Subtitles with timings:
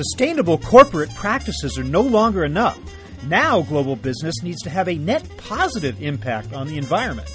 [0.00, 2.78] Sustainable corporate practices are no longer enough.
[3.26, 7.28] Now, global business needs to have a net positive impact on the environment.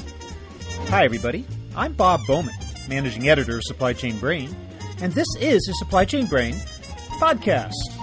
[0.88, 1.46] Hi, everybody.
[1.76, 2.56] I'm Bob Bowman,
[2.90, 4.50] managing editor of Supply Chain Brain,
[5.00, 6.56] and this is the Supply Chain Brain
[7.20, 7.95] podcast.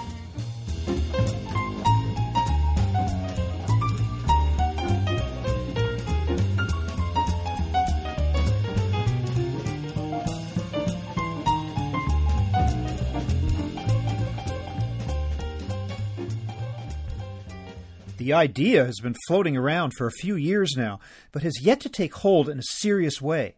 [18.23, 21.01] The idea has been floating around for a few years now,
[21.33, 23.55] but has yet to take hold in a serious way.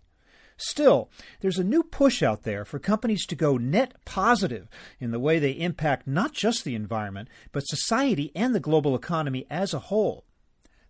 [0.57, 1.07] Still,
[1.41, 4.67] there's a new push out there for companies to go net positive
[4.99, 9.45] in the way they impact not just the environment, but society and the global economy
[9.51, 10.25] as a whole.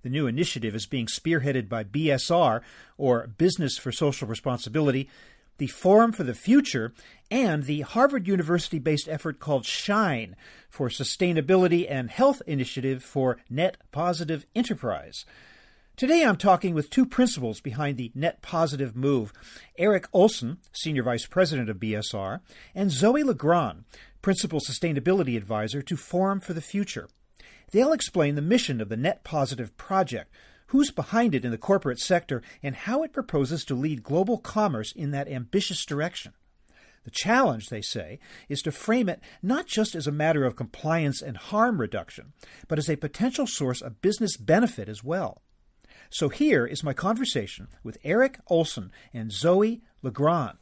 [0.04, 2.62] The new initiative is being spearheaded by BSR,
[2.98, 5.10] or Business for Social Responsibility,
[5.58, 6.94] the Forum for the Future,
[7.32, 10.36] and the Harvard University based effort called SHINE
[10.70, 15.26] for Sustainability and Health Initiative for Net Positive Enterprise.
[15.96, 19.32] Today I'm talking with two principals behind the Net Positive move
[19.78, 22.42] Eric Olson, Senior Vice President of BSR,
[22.74, 23.86] and Zoe Legrand,
[24.22, 27.08] Principal Sustainability Advisor to Forum for the Future.
[27.72, 30.34] They'll explain the mission of the Net Positive project
[30.76, 34.92] who's behind it in the corporate sector, and how it proposes to lead global commerce
[34.92, 36.34] in that ambitious direction.
[37.06, 41.22] The challenge, they say, is to frame it not just as a matter of compliance
[41.22, 42.34] and harm reduction,
[42.68, 45.42] but as a potential source of business benefit as well.
[46.10, 50.58] So here is my conversation with Eric Olson and Zoe Legrand.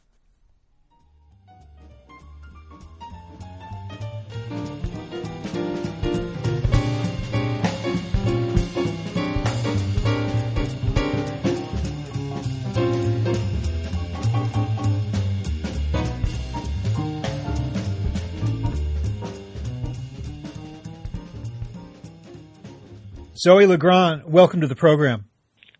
[23.36, 25.24] Zoe Legrand, welcome to the program.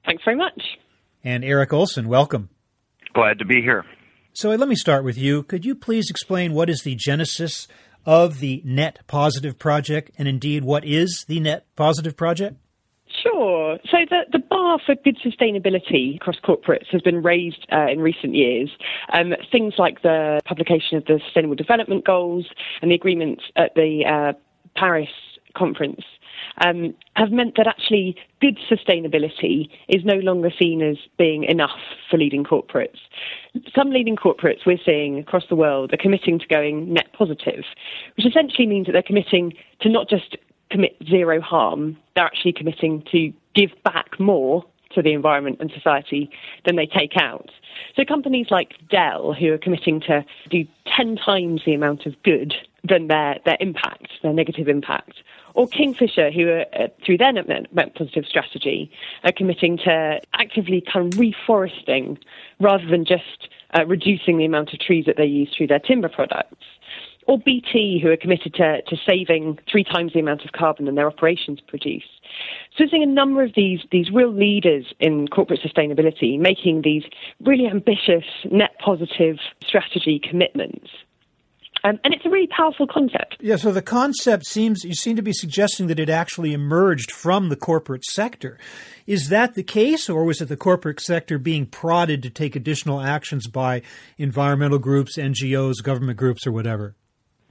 [0.04, 0.60] Thanks very much.
[1.22, 2.48] And Eric Olson, welcome.
[3.14, 3.84] Glad to be here.
[4.32, 5.44] So let me start with you.
[5.44, 7.68] Could you please explain what is the genesis
[8.04, 12.56] of the Net Positive Project, and indeed what is the Net Positive Project?
[13.22, 13.78] Sure.
[13.88, 18.34] So the, the bar for good sustainability across corporates has been raised uh, in recent
[18.34, 18.70] years.
[19.12, 22.46] Um, things like the publication of the Sustainable Development Goals
[22.82, 24.32] and the agreements at the uh,
[24.76, 25.08] Paris
[25.56, 26.02] conference
[26.64, 31.78] um, have meant that actually good sustainability is no longer seen as being enough
[32.10, 32.98] for leading corporates.
[33.74, 37.64] Some leading corporates we're seeing across the world are committing to going net positive,
[38.16, 40.36] which essentially means that they're committing to not just
[40.70, 44.64] commit zero harm, they're actually committing to give back more
[44.94, 46.30] to the environment and society
[46.64, 47.50] than they take out.
[47.96, 50.64] So companies like Dell, who are committing to do
[50.96, 52.54] 10 times the amount of good
[52.88, 55.14] than their, their impact, their negative impact,
[55.54, 58.90] or Kingfisher, who are, uh, through their net, net positive strategy,
[59.22, 62.18] are committing to actively kind of reforesting
[62.60, 66.08] rather than just uh, reducing the amount of trees that they use through their timber
[66.08, 66.66] products.
[67.26, 70.94] Or BT, who are committed to, to saving three times the amount of carbon than
[70.94, 72.04] their operations produce.
[72.76, 77.04] So, seeing a number of these, these real leaders in corporate sustainability making these
[77.40, 80.90] really ambitious net positive strategy commitments.
[81.84, 83.36] Um, and it's a really powerful concept.
[83.40, 87.50] Yeah, so the concept seems, you seem to be suggesting that it actually emerged from
[87.50, 88.58] the corporate sector.
[89.06, 93.02] Is that the case, or was it the corporate sector being prodded to take additional
[93.02, 93.82] actions by
[94.16, 96.94] environmental groups, NGOs, government groups, or whatever?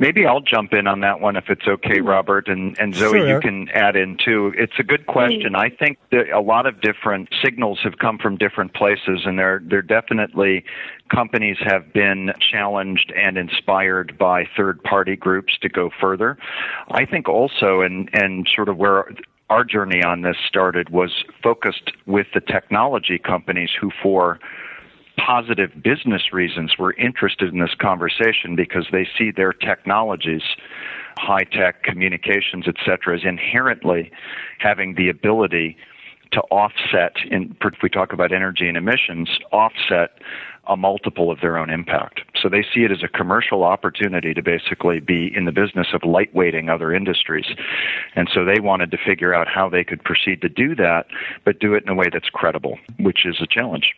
[0.04, 2.02] Maybe I'll jump in on that one if it's okay.
[2.02, 3.30] Robert, and, and Zoe, sure.
[3.30, 4.54] you can add in too.
[4.58, 5.56] It's a good question.
[5.56, 9.62] I think that a lot of different signals have come from different places, and there,
[9.64, 10.66] there definitely
[11.08, 16.38] companies have been challenged and inspired by third party groups to go further.
[16.92, 19.10] I think also, and, and sort of where
[19.50, 24.38] our journey on this started was focused with the technology companies who, for
[25.18, 30.42] positive business reasons we're interested in this conversation because they see their technologies
[31.18, 34.12] high tech communications etc as inherently
[34.60, 35.78] having the ability
[36.32, 40.20] to offset in if we talk about energy and emissions offset
[40.68, 42.22] a multiple of their own impact.
[42.42, 46.02] So they see it as a commercial opportunity to basically be in the business of
[46.02, 47.48] lightweighting other industries.
[48.16, 51.08] And so they wanted to figure out how they could proceed to do that,
[51.44, 53.94] but do it in a way that's credible, which is a challenge.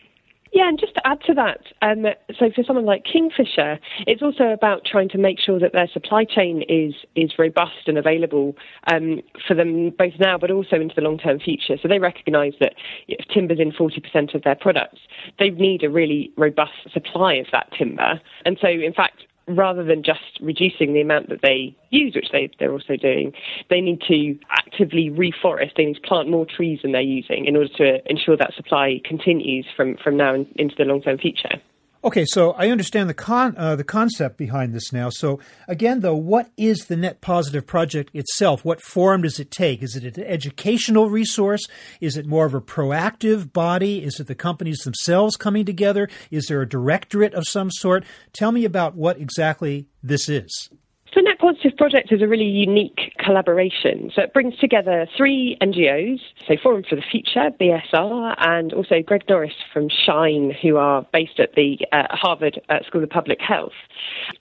[0.55, 2.05] Yeah, and just to add to that, um,
[2.39, 6.23] so for someone like Kingfisher, it's also about trying to make sure that their supply
[6.23, 8.55] chain is is robust and available
[8.87, 11.75] um, for them both now, but also into the long term future.
[11.81, 12.75] So they recognise that
[13.09, 15.01] if timber's in 40% of their products,
[15.39, 18.21] they need a really robust supply of that timber.
[18.45, 22.49] And so, in fact, rather than just reducing the amount that they use, which they,
[22.59, 23.33] they're also doing,
[23.69, 25.75] they need to actively reforest.
[25.75, 28.99] They need to plant more trees than they're using in order to ensure that supply
[29.03, 31.61] continues from, from now into the long term future.
[32.05, 35.09] Okay, so I understand the con uh, the concept behind this now.
[35.09, 38.63] So again, though, what is the Net Positive project itself?
[38.63, 39.81] What form does it take?
[39.81, 41.65] Is it an educational resource?
[41.99, 44.03] Is it more of a proactive body?
[44.03, 46.07] Is it the companies themselves coming together?
[46.29, 48.05] Is there a directorate of some sort?
[48.33, 50.69] Tell me about what exactly this is.
[51.15, 54.11] So Net Positive Project is a really unique collaboration.
[54.13, 59.23] So it brings together three NGOs, so Forum for the Future, BSR, and also Greg
[59.29, 63.71] Norris from Shine, who are based at the uh, Harvard uh, School of Public Health.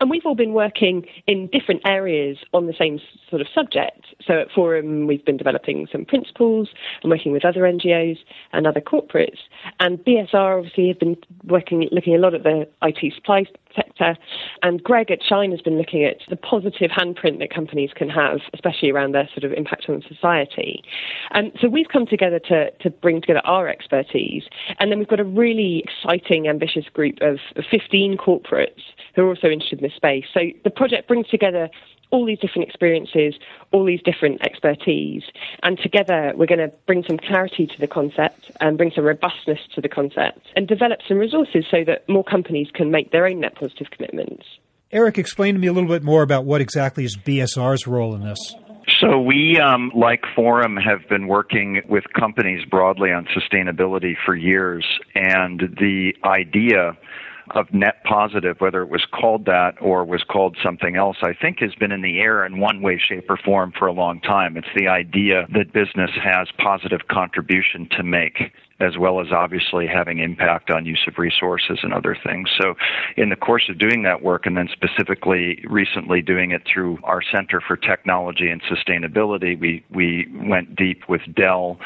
[0.01, 2.99] And we've all been working in different areas on the same
[3.31, 4.07] sort of subject.
[4.27, 6.71] So at Forum, we've been developing some principles
[7.05, 8.19] and working with other NGOs
[8.53, 9.39] and other corporates.
[9.79, 13.45] And BSR obviously have been working, looking a lot at the IT supply
[13.75, 14.17] sector.
[14.63, 18.41] And Greg at Shine has been looking at the positive handprint that companies can have,
[18.53, 20.83] especially around their sort of impact on society.
[21.31, 24.45] And so we've come together to, to bring together our expertise.
[24.79, 27.39] And then we've got a really exciting, ambitious group of
[27.71, 28.83] 15 corporates
[29.15, 30.25] who are also interested in this space.
[30.33, 31.69] So the project brings together
[32.15, 33.35] all these different experiences,
[33.73, 35.25] all these different expertise,
[35.65, 39.59] and together we're going to bring some clarity to the concept and bring some robustness
[39.75, 43.41] to the concept and develop some resources so that more companies can make their own
[43.41, 44.45] net positive commitments.
[44.93, 48.23] Eric, explain to me a little bit more about what exactly is BSR's role in
[48.23, 48.39] this.
[49.01, 54.87] So we, um, like Forum, have been working with companies broadly on sustainability for years,
[55.17, 56.97] and the idea
[57.51, 61.61] of net positive, whether it was called that or was called something else, I think
[61.61, 64.57] has been in the air in one way, shape, or form for a long time.
[64.57, 70.19] It's the idea that business has positive contribution to make as well as obviously having
[70.19, 72.51] impact on use of resources and other things.
[72.61, 72.75] So,
[73.17, 77.23] in the course of doing that work, and then specifically recently doing it through our
[77.23, 81.79] Center for Technology and Sustainability, we, we went deep with Dell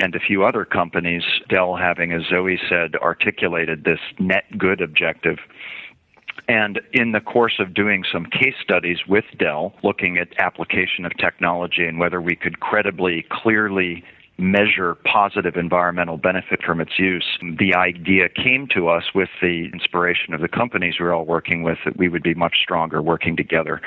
[0.00, 5.38] and a few other companies, Dell having, as Zoe said, articulated this net good objective.
[6.48, 11.16] And in the course of doing some case studies with Dell, looking at application of
[11.16, 14.02] technology and whether we could credibly, clearly
[14.42, 17.38] measure positive environmental benefit from its use.
[17.40, 21.62] The idea came to us with the inspiration of the companies we we're all working
[21.62, 23.80] with that we would be much stronger working together.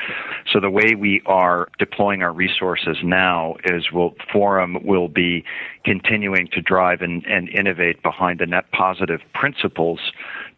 [0.51, 5.43] So the way we are deploying our resources now is we'll, Forum will be
[5.83, 9.99] continuing to drive and, and innovate behind the net positive principles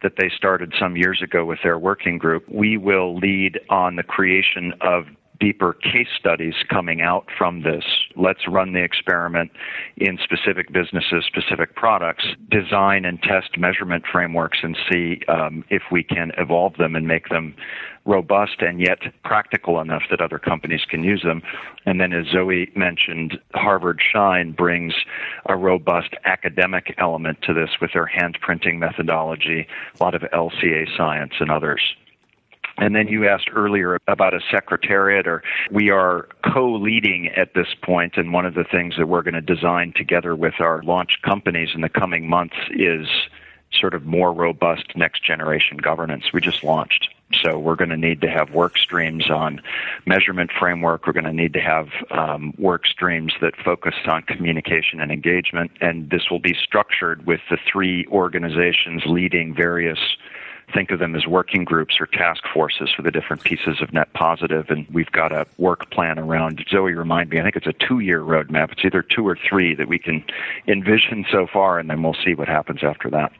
[0.02, 2.48] that they started some years ago with their working group.
[2.48, 5.06] We will lead on the creation of
[5.40, 7.84] deeper case studies coming out from this.
[8.16, 9.50] Let's run the experiment
[9.96, 16.02] in specific businesses, specific products, design and test measurement frameworks, and see um, if we
[16.02, 17.54] can evolve them and make them
[18.04, 21.42] robust and yet practical enough that other companies can use them.
[21.84, 24.94] And then, as Zoe mentioned, Harvard Shine brings
[25.46, 29.66] a robust academic element to this with their hand printing methodology,
[30.00, 31.82] a lot of LCA science, and others.
[32.78, 37.68] And then you asked earlier about a secretariat, or we are co leading at this
[37.82, 41.18] point, and one of the things that we're going to design together with our launch
[41.22, 43.08] companies in the coming months is
[43.72, 46.32] sort of more robust next generation governance.
[46.32, 47.08] We just launched.
[47.42, 49.60] So we're going to need to have work streams on
[50.06, 51.06] measurement framework.
[51.06, 55.72] We're going to need to have um, work streams that focus on communication and engagement.
[55.82, 59.98] And this will be structured with the three organizations leading various
[60.74, 64.12] think of them as working groups or task forces for the different pieces of net
[64.12, 66.64] positive and we've got a work plan around.
[66.70, 68.72] Zoe remind me i think it's a two year roadmap.
[68.72, 70.24] It's either two or three that we can
[70.66, 73.32] envision so far and then we'll see what happens after that.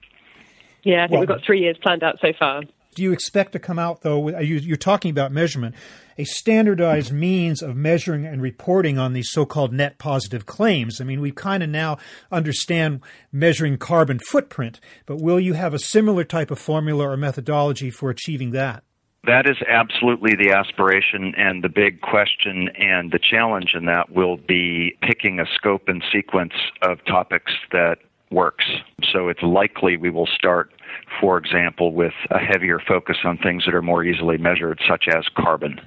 [0.82, 2.62] Yeah i think well, we've got three years planned out so far
[2.95, 5.75] do you expect to come out though you're talking about measurement
[6.16, 11.21] a standardized means of measuring and reporting on these so-called net positive claims i mean
[11.21, 11.97] we kind of now
[12.30, 13.00] understand
[13.33, 18.11] measuring carbon footprint but will you have a similar type of formula or methodology for
[18.11, 18.83] achieving that
[19.25, 24.37] that is absolutely the aspiration and the big question and the challenge in that will
[24.37, 27.99] be picking a scope and sequence of topics that
[28.30, 28.64] works.
[29.12, 30.73] So it's likely we will start,
[31.21, 35.25] for example, with a heavier focus on things that are more easily measured, such as
[35.37, 35.81] carbon.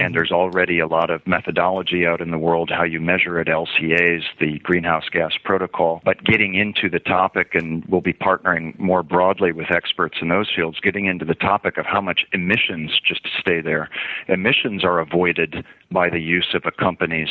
[0.00, 3.48] And there's already a lot of methodology out in the world how you measure it,
[3.48, 6.00] LCAs, the greenhouse gas protocol.
[6.06, 10.50] But getting into the topic, and we'll be partnering more broadly with experts in those
[10.54, 13.90] fields, getting into the topic of how much emissions, just to stay there,
[14.26, 17.28] emissions are avoided by the use of a company's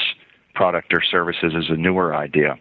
[0.59, 2.57] product or services is a newer idea.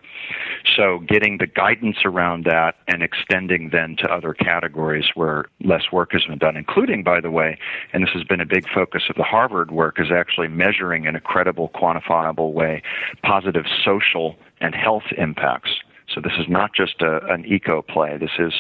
[0.76, 6.12] So getting the guidance around that and extending then to other categories where less work
[6.12, 7.59] has been done, including, by the way,
[7.93, 11.17] and this has been a big focus of the Harvard work, is actually measuring in
[11.17, 12.83] a credible, quantifiable way
[13.25, 15.71] positive social and health impacts.
[16.14, 18.17] So this is not just a, an eco play.
[18.17, 18.52] This is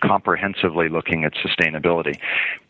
[0.00, 2.18] comprehensively looking at sustainability.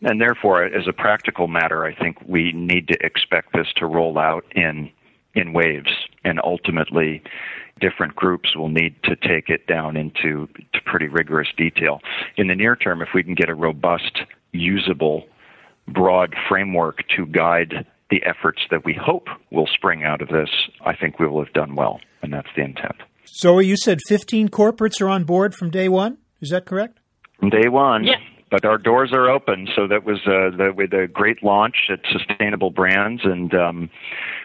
[0.01, 4.19] And therefore, as a practical matter, I think we need to expect this to roll
[4.19, 4.91] out in
[5.37, 5.91] in waves
[6.23, 7.21] and ultimately
[7.79, 10.47] different groups will need to take it down into
[10.85, 11.99] pretty rigorous detail.
[12.37, 14.19] In the near term, if we can get a robust,
[14.51, 15.25] usable,
[15.87, 20.49] broad framework to guide the efforts that we hope will spring out of this,
[20.85, 22.95] I think we will have done well, and that's the intent.
[23.25, 26.17] So you said 15 corporates are on board from day one.
[26.41, 26.99] Is that correct?
[27.39, 28.05] From day one.
[28.05, 29.67] Yes but our doors are open.
[29.75, 33.89] So that was uh, the, with a great launch at Sustainable Brands, and um,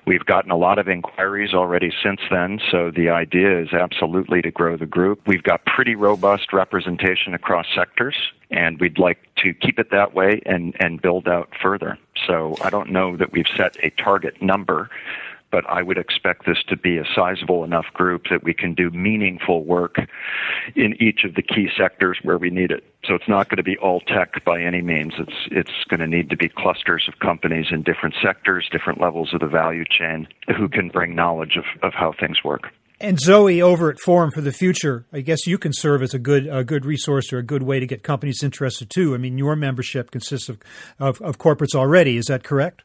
[0.07, 2.61] we've gotten a lot of inquiries already since then.
[2.71, 5.21] So the idea is absolutely to grow the group.
[5.27, 8.17] We've got pretty robust representation across sectors,
[8.51, 11.99] and we'd like to keep it that way and and build out further.
[12.27, 14.91] So I don't know that we've set a target number
[15.53, 18.91] but I would expect this to be a sizable enough group that we can do
[18.91, 19.97] meaningful work
[20.75, 22.83] in each of the key sectors where we need it.
[23.05, 25.13] So it's not going to be all tech by any means.
[25.19, 29.35] It's it's going to need to be clusters of companies in different sectors, different levels
[29.35, 32.71] of the value chain who can bring knowledge of, of how things work.
[33.01, 36.21] And Zoe, over at Forum for the Future, I guess you can serve as a
[36.21, 39.15] good a good resource or a good way to get companies interested too.
[39.15, 40.59] I mean, your membership consists of,
[40.99, 42.17] of, of corporates already.
[42.17, 42.83] Is that correct?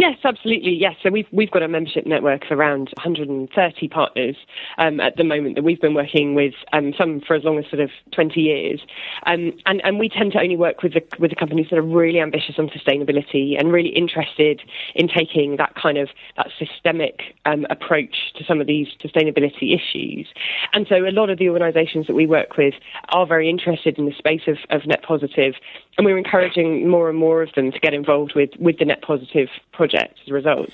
[0.00, 0.72] Yes, absolutely.
[0.72, 0.94] Yes.
[1.02, 4.34] So we've we've got a membership network of around 130 partners
[4.78, 7.66] um, at the moment that we've been working with, um, some for as long as
[7.68, 8.80] sort of 20 years,
[9.26, 11.82] um, and and we tend to only work with the with the companies that are
[11.82, 14.62] really ambitious on sustainability and really interested
[14.94, 20.26] in taking that kind of that systemic um, approach to some of these sustainability issues.
[20.72, 22.72] And so a lot of the organisations that we work with
[23.10, 25.56] are very interested in the space of, of net positive,
[25.98, 29.02] and we're encouraging more and more of them to get involved with with the net
[29.02, 30.70] positive project as a result.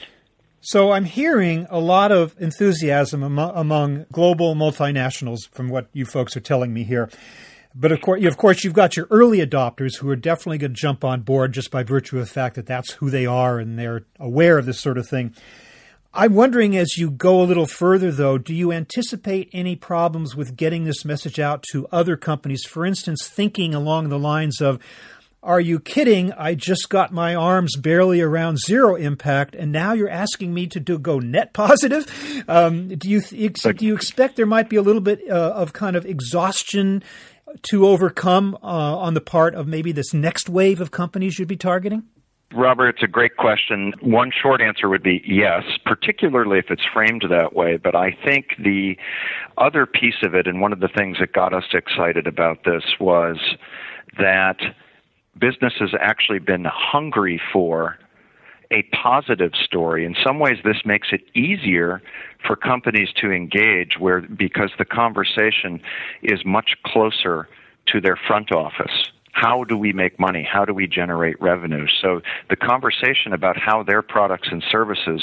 [0.61, 6.41] So I'm hearing a lot of enthusiasm among global multinationals from what you folks are
[6.41, 7.09] telling me here.
[7.73, 10.81] But of course, of course, you've got your early adopters who are definitely going to
[10.81, 13.79] jump on board just by virtue of the fact that that's who they are and
[13.79, 15.35] they're aware of this sort of thing.
[16.19, 20.57] I'm wondering as you go a little further, though, do you anticipate any problems with
[20.57, 22.65] getting this message out to other companies?
[22.65, 24.79] For instance, thinking along the lines of,
[25.43, 26.33] are you kidding?
[26.33, 30.81] I just got my arms barely around zero impact, and now you're asking me to
[30.81, 32.11] do go net positive.
[32.49, 35.97] Um, do you do you expect there might be a little bit uh, of kind
[35.97, 37.03] of exhaustion
[37.65, 41.57] to overcome uh, on the part of maybe this next wave of companies you'd be
[41.59, 42.05] targeting?
[42.55, 43.93] Robert, it's a great question.
[44.01, 47.77] One short answer would be yes, particularly if it's framed that way.
[47.77, 48.97] But I think the
[49.59, 52.85] other piece of it, and one of the things that got us excited about this
[53.01, 53.39] was
[54.19, 54.59] that
[55.39, 57.99] business has actually been hungry for
[58.71, 60.05] a positive story.
[60.05, 62.03] In some ways, this makes it easier
[62.47, 65.81] for companies to engage where because the conversation
[66.23, 67.49] is much closer
[67.89, 69.11] to their front office.
[69.37, 70.49] How do we make money?
[70.51, 71.87] How do we generate revenue?
[72.01, 75.23] So the conversation about how their products and services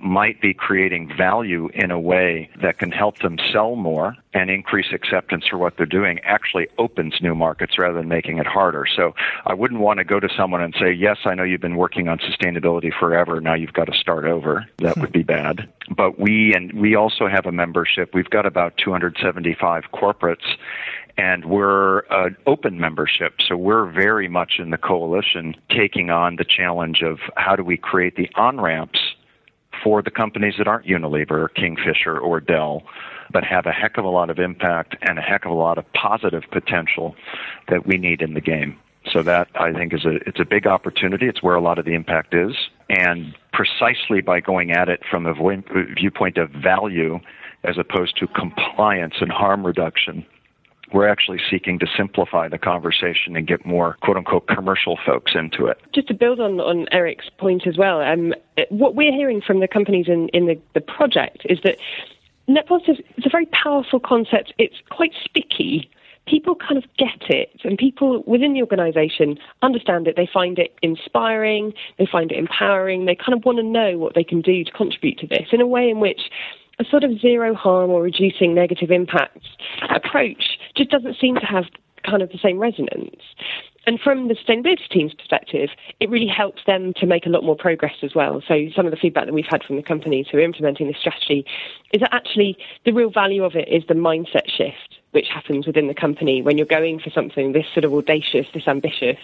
[0.00, 4.86] might be creating value in a way that can help them sell more and increase
[4.92, 8.86] acceptance for what they're doing actually opens new markets rather than making it harder.
[8.96, 9.14] So
[9.46, 12.08] I wouldn't want to go to someone and say, Yes, I know you've been working
[12.08, 13.40] on sustainability forever.
[13.40, 14.66] Now you've got to start over.
[14.78, 15.68] That would be bad.
[15.94, 18.14] But we and we also have a membership.
[18.14, 20.56] We've got about 275 corporates
[21.16, 26.44] and we're an open membership, so we're very much in the coalition taking on the
[26.44, 29.00] challenge of how do we create the on ramps
[29.82, 32.82] for the companies that aren't Unilever or Kingfisher or Dell,
[33.32, 35.78] but have a heck of a lot of impact and a heck of a lot
[35.78, 37.14] of positive potential
[37.68, 38.78] that we need in the game.
[39.10, 41.26] So that I think is a it's a big opportunity.
[41.26, 42.54] It's where a lot of the impact is,
[42.90, 45.32] and precisely by going at it from a
[45.94, 47.18] viewpoint of value
[47.64, 50.26] as opposed to compliance and harm reduction,
[50.92, 55.66] we're actually seeking to simplify the conversation and get more quote unquote commercial folks into
[55.66, 55.78] it.
[55.94, 58.34] Just to build on, on Eric's point as well, um,
[58.68, 61.76] what we're hearing from the companies in, in the, the project is that
[62.48, 64.52] net positive is a very powerful concept.
[64.58, 65.90] It's quite sticky.
[66.26, 70.16] People kind of get it, and people within the organization understand it.
[70.16, 74.14] They find it inspiring, they find it empowering, they kind of want to know what
[74.14, 76.20] they can do to contribute to this in a way in which
[76.78, 79.46] a sort of zero harm or reducing negative impacts
[79.90, 81.64] approach just doesn't seem to have
[82.04, 83.22] kind of the same resonance.
[83.86, 87.56] And from the sustainability team's perspective, it really helps them to make a lot more
[87.56, 88.42] progress as well.
[88.46, 90.98] So some of the feedback that we've had from the companies who are implementing this
[90.98, 91.46] strategy
[91.92, 95.88] is that actually the real value of it is the mindset shift which happens within
[95.88, 99.18] the company when you're going for something this sort of audacious, this ambitious.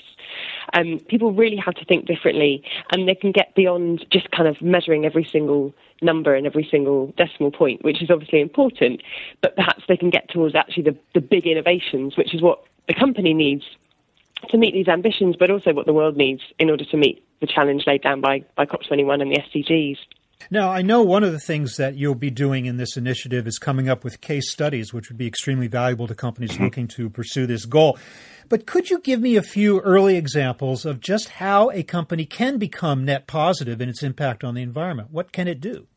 [0.74, 4.60] Um, people really have to think differently and they can get beyond just kind of
[4.60, 9.02] measuring every single number and every single decimal point, which is obviously important,
[9.42, 12.94] but perhaps they can get towards actually the, the big innovations, which is what the
[12.94, 13.64] company needs
[14.50, 17.46] to meet these ambitions, but also what the world needs in order to meet the
[17.46, 19.98] challenge laid down by, by COP21 and the SDGs.
[20.50, 23.58] Now, I know one of the things that you'll be doing in this initiative is
[23.58, 26.64] coming up with case studies, which would be extremely valuable to companies mm-hmm.
[26.64, 27.98] looking to pursue this goal.
[28.48, 32.58] But could you give me a few early examples of just how a company can
[32.58, 35.10] become net positive in its impact on the environment?
[35.10, 35.88] What can it do?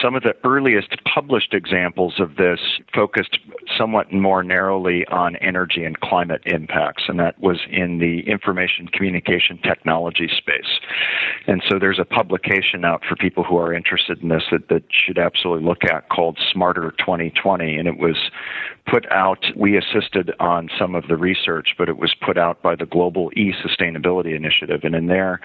[0.00, 2.60] Some of the earliest published examples of this
[2.94, 3.38] focused
[3.76, 9.58] somewhat more narrowly on energy and climate impacts, and that was in the information communication
[9.58, 10.78] technology space.
[11.46, 14.84] And so there's a publication out for people who are interested in this that, that
[14.90, 18.16] should absolutely look at called Smarter 2020, and it was
[18.86, 22.74] put out, we assisted on some of the research, but it was put out by
[22.74, 24.80] the Global E Sustainability Initiative.
[24.82, 25.40] And in there,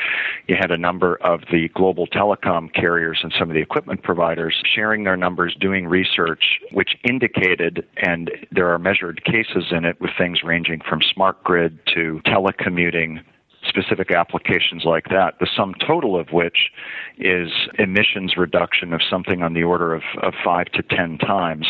[0.47, 4.34] you had a number of the global telecom carriers and some of the equipment providers
[4.73, 10.11] sharing their numbers, doing research, which indicated, and there are measured cases in it with
[10.17, 13.21] things ranging from smart grid to telecommuting
[13.67, 16.71] specific applications like that, the sum total of which
[17.17, 17.49] is
[17.79, 21.67] emissions reduction of something on the order of, of five to ten times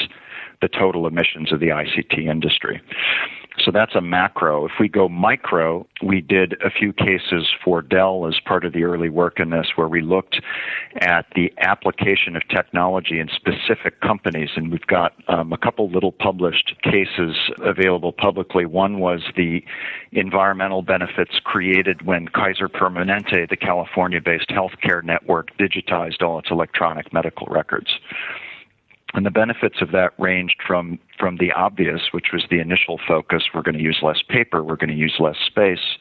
[0.62, 2.82] the total emissions of the ICT industry.
[3.60, 4.66] So that's a macro.
[4.66, 8.84] If we go micro, we did a few cases for Dell as part of the
[8.84, 10.42] early work in this where we looked
[11.02, 14.50] at the application of technology in specific companies.
[14.56, 18.66] And we've got um, a couple little published cases available publicly.
[18.66, 19.64] One was the
[20.12, 27.14] environmental benefits created when Kaiser Permanente, the California based healthcare network, digitized all its electronic
[27.14, 28.00] medical records.
[29.14, 33.44] And the benefits of that ranged from, from the obvious, which was the initial focus
[33.54, 35.98] we're going to use less paper, we're going to use less space,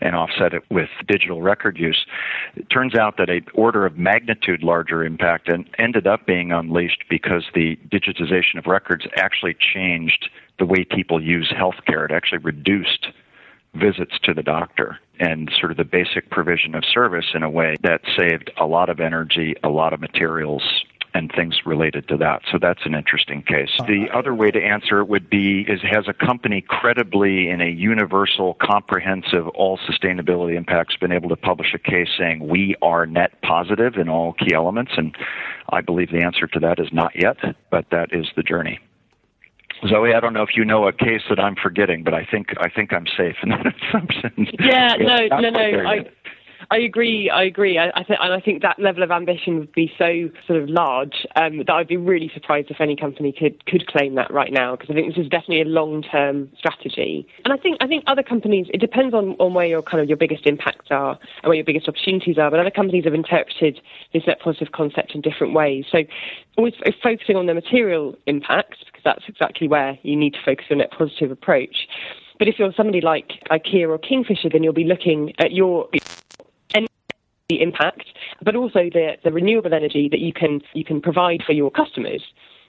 [0.00, 2.06] and offset it with digital record use.
[2.54, 7.04] It turns out that a order of magnitude larger impact and ended up being unleashed
[7.08, 12.04] because the digitization of records actually changed the way people use healthcare.
[12.04, 13.06] It actually reduced
[13.74, 17.76] visits to the doctor and sort of the basic provision of service in a way
[17.82, 20.62] that saved a lot of energy, a lot of materials,
[21.16, 22.42] and things related to that.
[22.52, 23.70] So that's an interesting case.
[23.86, 27.70] The other way to answer it would be is has a company credibly in a
[27.70, 33.40] universal, comprehensive, all sustainability impacts been able to publish a case saying we are net
[33.42, 34.92] positive in all key elements?
[34.96, 35.16] And
[35.70, 37.38] I believe the answer to that is not yet,
[37.70, 38.78] but that is the journey.
[39.88, 42.48] Zoe, I don't know if you know a case that I'm forgetting, but I think
[42.60, 44.48] I think I'm safe in that assumption.
[44.58, 45.60] Yeah, no, no, no.
[45.60, 46.04] I,
[46.70, 47.30] I agree.
[47.30, 47.78] I agree.
[47.78, 50.68] I, I th- and I think that level of ambition would be so sort of
[50.68, 54.52] large um, that I'd be really surprised if any company could could claim that right
[54.52, 57.26] now because I think this is definitely a long term strategy.
[57.44, 58.66] And I think I think other companies.
[58.74, 61.64] It depends on, on where your kind of your biggest impacts are and where your
[61.64, 62.50] biggest opportunities are.
[62.50, 63.80] But other companies have interpreted
[64.12, 65.84] this net positive concept in different ways.
[65.90, 66.00] So
[66.56, 70.78] always focusing on the material impacts because that's exactly where you need to focus your
[70.78, 71.86] net positive approach.
[72.38, 75.88] But if you're somebody like IKEA or Kingfisher, then you'll be looking at your
[77.48, 78.06] the impact,
[78.42, 82.22] but also the, the renewable energy that you can you can provide for your customers.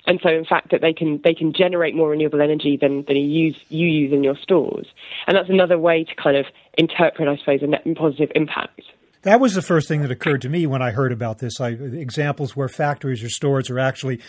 [0.06, 3.18] And so, in fact, that they can they can generate more renewable energy than, than
[3.18, 4.88] you use you use in your stores,
[5.26, 6.46] and that's another way to kind of
[6.78, 8.82] interpret, I suppose, a net positive impact.
[9.24, 11.60] That was the first thing that occurred to me when I heard about this.
[11.60, 14.22] I, examples where factories or stores are actually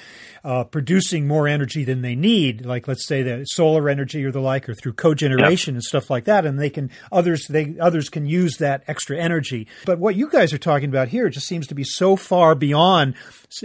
[0.42, 4.40] uh, producing more energy than they need, like let's say the solar energy or the
[4.40, 8.26] like, or through cogeneration and stuff like that, and they can others they others can
[8.26, 9.66] use that extra energy.
[9.84, 13.14] But what you guys are talking about here just seems to be so far beyond,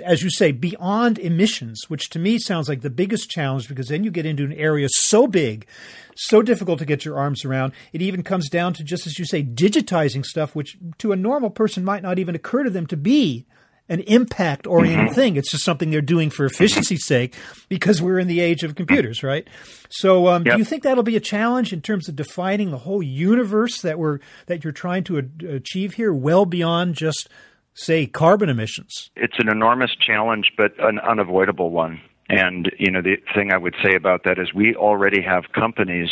[0.03, 4.03] as you say, beyond emissions, which to me sounds like the biggest challenge because then
[4.03, 5.67] you get into an area so big
[6.15, 7.73] so difficult to get your arms around.
[7.91, 11.49] It even comes down to, just as you say, digitizing stuff, which to a normal
[11.49, 13.45] person might not even occur to them to be
[13.89, 15.15] an impact oriented mm-hmm.
[15.15, 15.35] thing.
[15.35, 17.35] It's just something they're doing for efficiency's sake
[17.67, 19.47] because we're in the age of computers, right?
[19.89, 20.55] So, um, yep.
[20.55, 23.99] do you think that'll be a challenge in terms of defining the whole universe that
[23.99, 27.29] we're that you're trying to achieve here, well beyond just
[27.73, 29.11] say carbon emissions?
[29.15, 32.01] It's an enormous challenge, but an unavoidable one.
[32.29, 36.09] And, you know, the thing I would say about that is we already have companies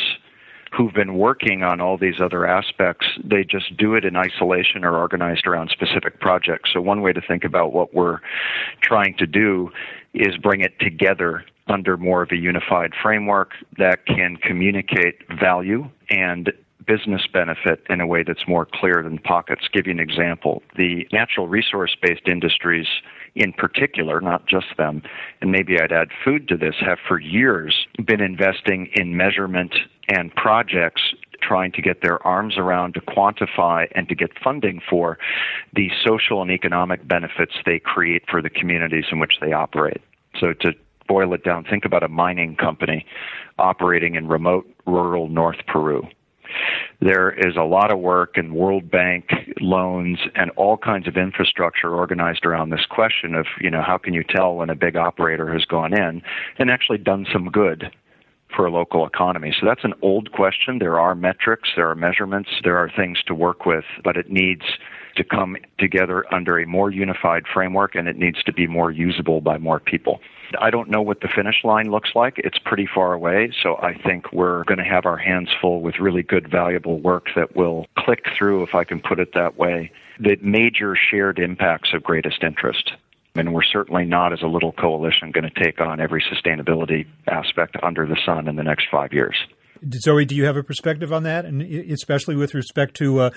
[0.71, 3.05] who've been working on all these other aspects.
[3.23, 6.71] They just do it in isolation or organized around specific projects.
[6.73, 8.19] So one way to think about what we're
[8.81, 9.69] trying to do
[10.13, 16.51] is bring it together under more of a unified framework that can communicate value and
[16.87, 19.67] business benefit in a way that's more clear than pockets.
[19.71, 20.63] Give you an example.
[20.75, 22.87] The natural resource based industries
[23.35, 25.01] in particular, not just them,
[25.41, 29.73] and maybe I'd add food to this, have for years been investing in measurement
[30.09, 35.17] and projects trying to get their arms around to quantify and to get funding for
[35.73, 40.01] the social and economic benefits they create for the communities in which they operate.
[40.39, 40.73] So to
[41.07, 43.05] boil it down, think about a mining company
[43.57, 46.07] operating in remote rural North Peru.
[46.99, 49.25] There is a lot of work and World Bank
[49.59, 54.13] loans and all kinds of infrastructure organized around this question of, you know, how can
[54.13, 56.21] you tell when a big operator has gone in
[56.59, 57.91] and actually done some good
[58.55, 59.53] for a local economy.
[59.59, 60.79] So that's an old question.
[60.79, 64.63] There are metrics, there are measurements, there are things to work with, but it needs
[65.15, 69.41] to come together under a more unified framework and it needs to be more usable
[69.41, 70.19] by more people.
[70.59, 72.37] I don't know what the finish line looks like.
[72.37, 75.99] It's pretty far away, so I think we're going to have our hands full with
[75.99, 79.91] really good, valuable work that will click through, if I can put it that way,
[80.19, 82.91] the major shared impacts of greatest interest.
[83.35, 87.77] And we're certainly not, as a little coalition, going to take on every sustainability aspect
[87.81, 89.37] under the sun in the next five years.
[89.93, 93.29] Zoe, do you have a perspective on that, and especially with respect to uh,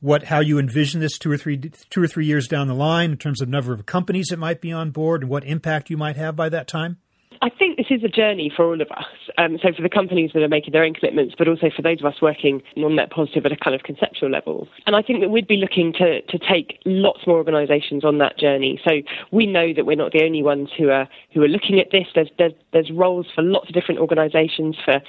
[0.00, 3.12] what how you envision this two or three two or three years down the line
[3.12, 5.96] in terms of number of companies that might be on board and what impact you
[5.96, 6.98] might have by that time?
[7.42, 9.04] I think this is a journey for all of us.
[9.36, 11.98] Um, so for the companies that are making their own commitments, but also for those
[11.98, 14.68] of us working on net positive at a kind of conceptual level.
[14.86, 18.38] And I think that we'd be looking to, to take lots more organisations on that
[18.38, 18.80] journey.
[18.84, 21.88] So we know that we're not the only ones who are who are looking at
[21.90, 22.06] this.
[22.14, 25.00] There's there's, there's roles for lots of different organisations for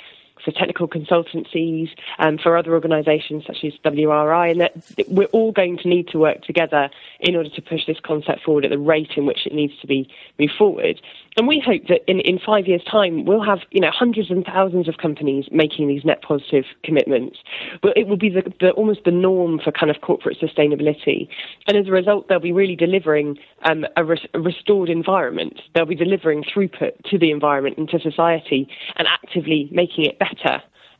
[0.44, 4.74] for technical consultancies, and for other organisations such as WRI, and that
[5.08, 8.66] we're all going to need to work together in order to push this concept forward
[8.66, 11.02] at the rate in which it needs to be moved forward.
[11.36, 14.46] And we hope that in, in five years' time, we'll have you know hundreds and
[14.46, 17.40] thousands of companies making these net positive commitments.
[17.82, 21.28] But it will be the, the, almost the norm for kind of corporate sustainability.
[21.68, 25.60] And as a result, they'll be really delivering um, a, res- a restored environment.
[25.74, 30.33] They'll be delivering throughput to the environment and to society and actively making it better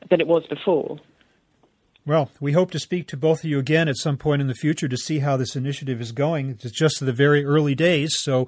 [0.10, 1.00] than it was before.
[2.06, 4.54] Well, we hope to speak to both of you again at some point in the
[4.54, 6.50] future to see how this initiative is going.
[6.50, 8.46] It's just the very early days, so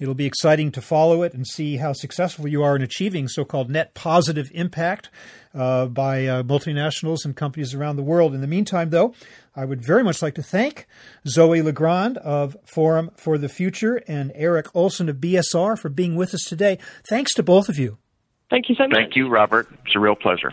[0.00, 3.44] it'll be exciting to follow it and see how successful you are in achieving so
[3.44, 5.08] called net positive impact
[5.54, 8.34] uh, by uh, multinationals and companies around the world.
[8.34, 9.14] In the meantime, though,
[9.54, 10.88] I would very much like to thank
[11.28, 16.34] Zoe LeGrand of Forum for the Future and Eric Olson of BSR for being with
[16.34, 16.76] us today.
[17.08, 17.98] Thanks to both of you.
[18.50, 18.96] Thank you so much.
[18.96, 19.68] Thank you, Robert.
[19.84, 20.52] It's a real pleasure.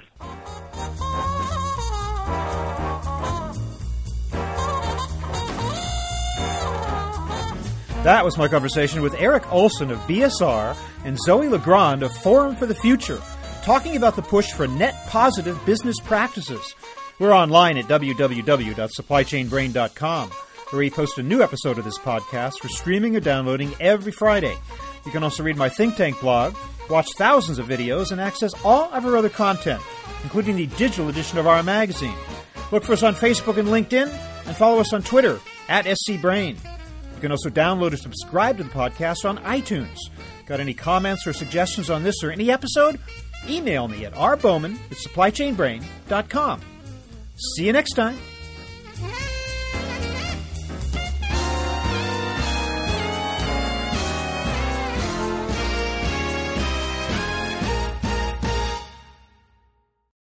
[8.04, 10.76] That was my conversation with Eric Olson of BSR
[11.06, 13.22] and Zoe LeGrand of Forum for the Future,
[13.62, 16.76] talking about the push for net positive business practices.
[17.18, 23.16] We're online at www.supplychainbrain.com, where we post a new episode of this podcast for streaming
[23.16, 24.58] or downloading every Friday.
[25.06, 26.58] You can also read my think tank blog,
[26.90, 29.82] watch thousands of videos, and access all of our other content,
[30.24, 32.16] including the digital edition of our magazine.
[32.72, 34.10] Look for us on Facebook and LinkedIn,
[34.46, 36.56] and follow us on Twitter at SCBrain
[37.16, 39.98] You can also download or subscribe to the podcast on iTunes.
[40.46, 43.00] Got any comments or suggestions on this or any episode?
[43.48, 46.62] Email me at rbowman at supplychainbrain.com.
[47.56, 48.18] See you next time.